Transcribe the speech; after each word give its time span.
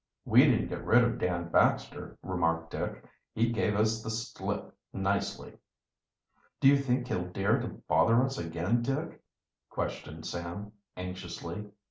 "We 0.25 0.45
didn't 0.45 0.69
get 0.69 0.83
rid 0.83 1.03
of 1.03 1.19
Dan 1.19 1.49
Baxter," 1.49 2.17
remarked 2.23 2.71
Dick. 2.71 3.05
"He 3.35 3.51
gave 3.51 3.75
us 3.75 4.01
the 4.01 4.09
slip 4.09 4.75
nicely." 4.91 5.59
"Do 6.59 6.67
you 6.69 6.77
think 6.79 7.05
he'll 7.07 7.27
dare 7.27 7.59
to 7.59 7.67
bother 7.67 8.23
us 8.23 8.39
again, 8.39 8.81
Dick?" 8.81 9.21
questioned 9.69 10.25
Sam 10.25 10.71
anxiously. 10.97 11.69